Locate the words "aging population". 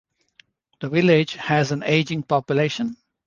1.83-2.97